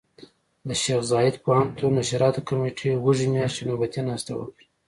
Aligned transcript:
د 0.67 0.69
شيخ 0.83 0.99
زايد 1.11 1.35
پوهنتون 1.45 1.91
نشراتو 1.99 2.45
کمېټې 2.49 2.91
وږي 3.05 3.27
مياشتې 3.33 3.63
نوبتي 3.69 4.01
ناسته 4.07 4.31
وکړه. 4.35 4.65